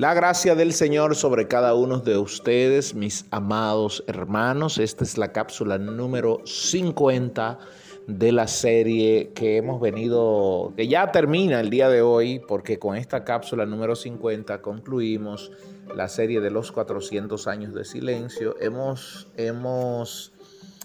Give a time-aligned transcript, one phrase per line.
[0.00, 4.78] La gracia del Señor sobre cada uno de ustedes, mis amados hermanos.
[4.78, 7.58] Esta es la cápsula número 50
[8.06, 12.96] de la serie que hemos venido, que ya termina el día de hoy, porque con
[12.96, 15.52] esta cápsula número 50 concluimos
[15.94, 18.56] la serie de los 400 años de silencio.
[18.58, 20.32] Hemos, hemos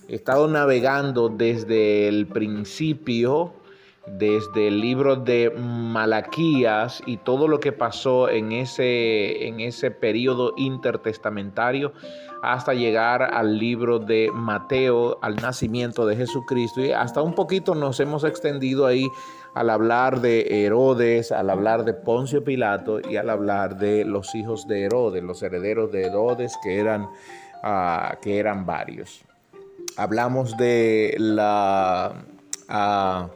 [0.10, 3.54] estado navegando desde el principio
[4.08, 10.54] desde el libro de Malaquías y todo lo que pasó en ese, en ese periodo
[10.58, 11.94] intertestamentario
[12.42, 16.82] hasta llegar al libro de Mateo, al nacimiento de Jesucristo.
[16.82, 19.08] Y hasta un poquito nos hemos extendido ahí
[19.56, 24.68] al hablar de Herodes, al hablar de Poncio Pilato y al hablar de los hijos
[24.68, 27.08] de Herodes, los herederos de Herodes, que eran,
[27.64, 29.24] ah, que eran varios.
[29.98, 32.14] Hablamos de la...
[32.68, 33.30] Ah,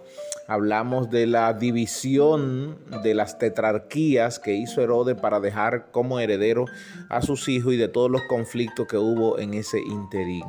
[0.50, 6.66] hablamos de la división de las tetrarquías que hizo Herodes para dejar como heredero
[7.08, 10.46] a sus hijos y de todos los conflictos que hubo en ese interín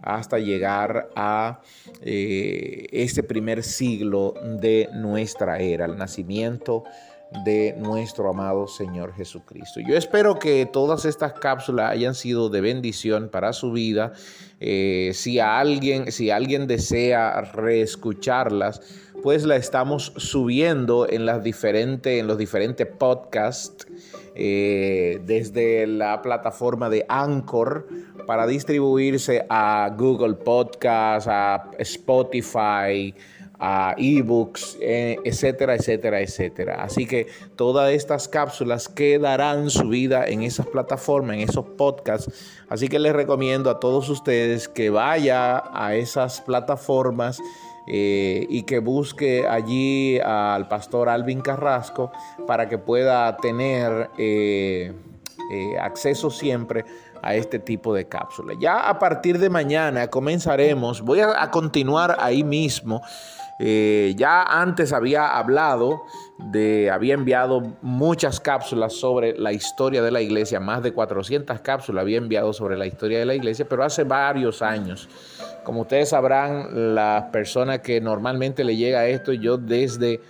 [0.00, 1.60] hasta llegar a
[2.02, 6.84] eh, este primer siglo de nuestra era, el nacimiento
[7.44, 9.80] de nuestro amado Señor Jesucristo.
[9.80, 14.12] Yo espero que todas estas cápsulas hayan sido de bendición para su vida.
[14.60, 18.80] Eh, si, alguien, si alguien desea reescucharlas,
[19.22, 23.86] pues la estamos subiendo en, las diferentes, en los diferentes podcasts.
[24.34, 27.86] Eh, desde la plataforma de Anchor
[28.26, 33.14] para distribuirse a Google Podcast, a Spotify,
[33.64, 36.82] a ebooks, eh, etcétera, etcétera, etcétera.
[36.82, 42.32] Así que todas estas cápsulas quedarán subidas en esas plataformas, en esos podcasts.
[42.68, 47.38] Así que les recomiendo a todos ustedes que vaya a esas plataformas
[47.86, 52.12] eh, y que busque allí al pastor Alvin Carrasco
[52.46, 54.92] para que pueda tener eh,
[55.80, 56.84] acceso siempre
[57.22, 58.56] a este tipo de cápsulas.
[58.60, 63.02] Ya a partir de mañana comenzaremos, voy a continuar ahí mismo
[63.64, 66.02] eh, ya antes había hablado
[66.38, 72.02] de, había enviado muchas cápsulas sobre la historia de la iglesia, más de 400 cápsulas
[72.02, 75.08] había enviado sobre la historia de la iglesia, pero hace varios años.
[75.64, 80.20] Como ustedes sabrán, las personas que normalmente le llega esto, yo desde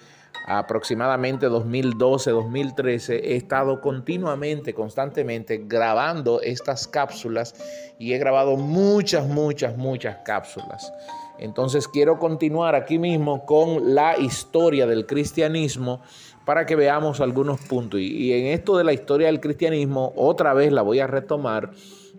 [0.46, 7.54] aproximadamente 2012, 2013, he estado continuamente, constantemente grabando estas cápsulas
[7.98, 10.92] y he grabado muchas, muchas, muchas cápsulas.
[11.38, 16.00] Entonces quiero continuar aquí mismo con la historia del cristianismo
[16.44, 18.00] para que veamos algunos puntos.
[18.00, 21.70] Y, en esto de la historia del cristianismo, otra vez la voy a retomar.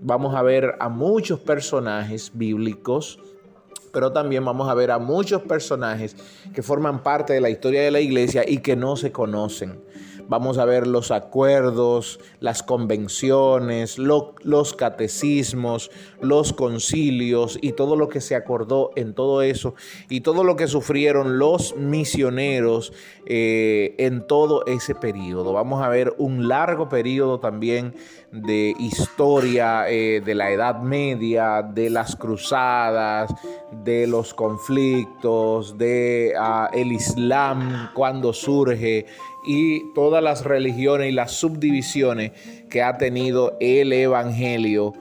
[0.02, 3.20] Vamos a ver a muchos personajes bíblicos,
[3.92, 6.16] pero también vamos a ver a muchos personajes
[6.54, 9.80] que forman parte de la historia de la iglesia y que no se conocen
[10.28, 15.92] vamos a ver los acuerdos, las convenciones, los catecismos,
[16.22, 19.76] los concilios y todo lo que se acordó en todo eso
[20.10, 22.94] y todo lo que sufrieron los misioneros
[23.26, 25.54] eh, en todo ese periodo.
[25.54, 27.96] Vamos a ver un largo periodo también
[28.32, 33.34] de historia eh, de la Edad Media, de las cruzadas,
[33.84, 39.06] de los conflictos, de ah, el Islam cuando surge
[39.46, 42.32] y todas las religiones y las subdivisiones
[42.70, 44.94] que ha tenido el Evangelio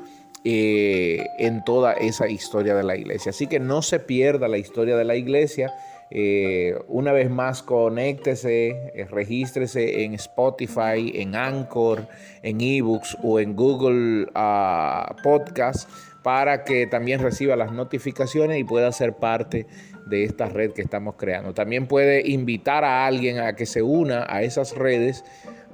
[0.44, 3.30] eh, en toda esa historia de la iglesia.
[3.30, 5.72] Así que no se pierda la historia de la iglesia.
[6.10, 12.08] Eh, una vez más, conéctese, eh, regístrese en Spotify, en Anchor,
[12.42, 15.88] en eBooks o en Google uh, Podcast
[16.22, 19.66] para que también reciba las notificaciones y pueda ser parte
[20.06, 21.54] de esta red que estamos creando.
[21.54, 25.24] También puede invitar a alguien a que se una a esas redes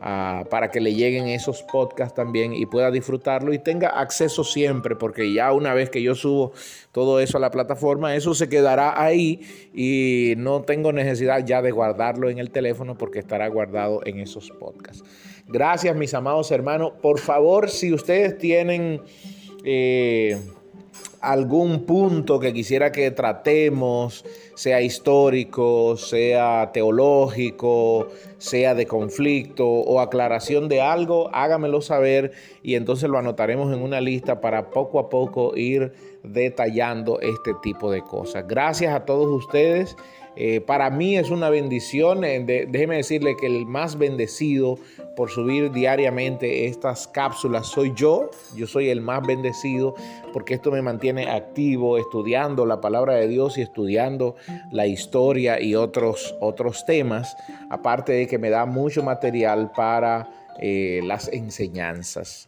[0.00, 4.96] ah, para que le lleguen esos podcasts también y pueda disfrutarlo y tenga acceso siempre,
[4.96, 6.52] porque ya una vez que yo subo
[6.92, 9.40] todo eso a la plataforma, eso se quedará ahí
[9.74, 14.50] y no tengo necesidad ya de guardarlo en el teléfono porque estará guardado en esos
[14.50, 15.04] podcasts.
[15.46, 16.92] Gracias mis amados hermanos.
[17.00, 19.02] Por favor, si ustedes tienen...
[19.64, 20.38] Eh,
[21.20, 24.24] algún punto que quisiera que tratemos,
[24.54, 28.08] sea histórico, sea teológico,
[28.38, 32.32] sea de conflicto o aclaración de algo, hágamelo saber
[32.62, 35.92] y entonces lo anotaremos en una lista para poco a poco ir
[36.22, 38.46] detallando este tipo de cosas.
[38.46, 39.96] Gracias a todos ustedes.
[40.40, 42.22] Eh, para mí es una bendición.
[42.22, 44.78] Eh, déjeme decirle que el más bendecido
[45.16, 48.30] por subir diariamente estas cápsulas soy yo.
[48.54, 49.96] Yo soy el más bendecido
[50.32, 54.36] porque esto me mantiene activo estudiando la palabra de Dios y estudiando
[54.70, 57.36] la historia y otros, otros temas.
[57.68, 60.30] Aparte de que me da mucho material para
[60.60, 62.46] eh, las enseñanzas.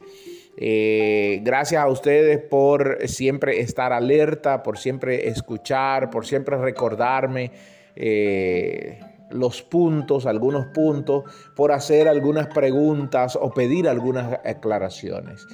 [0.56, 7.52] Eh, gracias a ustedes por siempre estar alerta, por siempre escuchar, por siempre recordarme
[7.96, 9.00] eh,
[9.30, 11.24] los puntos, algunos puntos,
[11.54, 15.46] por hacer algunas preguntas o pedir algunas aclaraciones.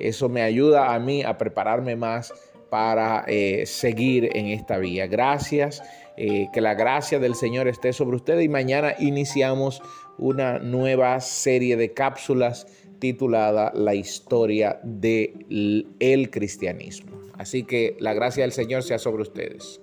[0.00, 2.32] Eso me ayuda a mí a prepararme más
[2.70, 5.06] para eh, seguir en esta vía.
[5.06, 5.82] Gracias,
[6.16, 9.82] que la gracia del Señor esté sobre ustedes y mañana iniciamos
[10.18, 12.66] una nueva serie de cápsulas
[12.98, 17.12] titulada La historia del cristianismo.
[17.34, 19.80] Así que la gracia del Señor sea sobre ustedes.